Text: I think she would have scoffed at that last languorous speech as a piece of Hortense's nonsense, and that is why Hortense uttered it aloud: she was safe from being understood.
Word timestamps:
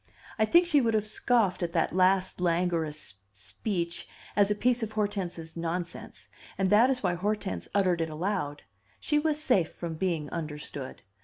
I 0.39 0.45
think 0.45 0.65
she 0.65 0.81
would 0.81 0.95
have 0.95 1.05
scoffed 1.05 1.61
at 1.61 1.73
that 1.73 1.93
last 1.95 2.41
languorous 2.41 3.13
speech 3.33 4.07
as 4.35 4.49
a 4.49 4.55
piece 4.55 4.81
of 4.81 4.93
Hortense's 4.93 5.55
nonsense, 5.55 6.27
and 6.57 6.71
that 6.71 6.89
is 6.89 7.03
why 7.03 7.13
Hortense 7.13 7.67
uttered 7.75 8.01
it 8.01 8.09
aloud: 8.09 8.63
she 8.99 9.19
was 9.19 9.39
safe 9.39 9.71
from 9.71 9.93
being 9.93 10.27
understood. 10.31 11.03